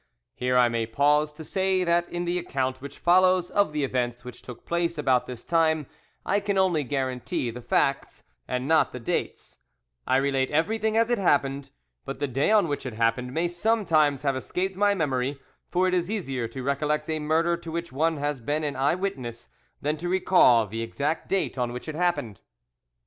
Here 0.33 0.57
I 0.57 0.67
may 0.67 0.87
pause 0.87 1.31
to 1.33 1.43
say 1.43 1.83
that 1.83 2.09
in 2.09 2.25
the 2.25 2.39
account 2.39 2.81
which 2.81 2.97
follows 2.97 3.51
of 3.51 3.71
the 3.71 3.83
events 3.83 4.25
which 4.25 4.41
took 4.41 4.65
place 4.65 4.97
about 4.97 5.27
this 5.27 5.43
time, 5.43 5.85
I 6.25 6.39
can 6.39 6.57
only 6.57 6.83
guarantee 6.83 7.51
the 7.51 7.61
facts 7.61 8.23
and 8.47 8.67
not 8.67 8.93
the 8.93 8.99
dates: 8.99 9.59
I 10.07 10.17
relate 10.17 10.49
everything 10.49 10.97
as 10.97 11.11
it 11.11 11.19
happened; 11.19 11.69
but 12.03 12.17
the 12.17 12.27
day 12.27 12.49
on 12.49 12.67
which 12.67 12.87
it 12.87 12.93
happened 12.95 13.31
may 13.31 13.47
sometimes 13.47 14.23
have 14.23 14.35
escaped 14.35 14.75
my 14.75 14.95
memory, 14.95 15.39
for 15.69 15.87
it 15.87 15.93
is 15.93 16.09
easier 16.09 16.47
to 16.47 16.63
recollect 16.63 17.07
a 17.07 17.19
murder 17.19 17.55
to 17.57 17.71
which 17.71 17.91
one 17.91 18.17
has 18.17 18.41
been 18.41 18.63
an 18.63 18.75
eye 18.75 18.95
witness, 18.95 19.49
than 19.83 19.97
to 19.97 20.09
recall 20.09 20.65
the 20.65 20.81
exact 20.81 21.29
date 21.29 21.59
on 21.59 21.71
which 21.71 21.87
it 21.87 21.93
happened. 21.93 22.41